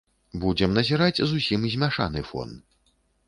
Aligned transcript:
Будзем 0.43 0.71
назіраць 0.77 1.23
зусім 1.33 1.69
змяшаны 1.75 2.25
фон. 2.31 2.57